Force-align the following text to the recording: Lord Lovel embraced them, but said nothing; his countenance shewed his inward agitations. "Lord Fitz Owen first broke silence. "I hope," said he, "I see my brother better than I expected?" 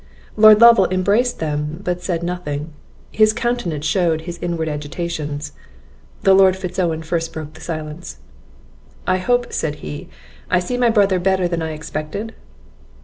Lord 0.35 0.59
Lovel 0.59 0.89
embraced 0.89 1.37
them, 1.37 1.79
but 1.83 2.01
said 2.01 2.23
nothing; 2.23 2.73
his 3.11 3.33
countenance 3.33 3.85
shewed 3.85 4.21
his 4.21 4.39
inward 4.41 4.67
agitations. 4.67 5.51
"Lord 6.25 6.57
Fitz 6.57 6.79
Owen 6.79 7.03
first 7.03 7.31
broke 7.31 7.55
silence. 7.59 8.17
"I 9.05 9.17
hope," 9.19 9.53
said 9.53 9.75
he, 9.85 10.09
"I 10.49 10.57
see 10.57 10.75
my 10.75 10.89
brother 10.89 11.19
better 11.19 11.47
than 11.47 11.61
I 11.61 11.73
expected?" 11.73 12.33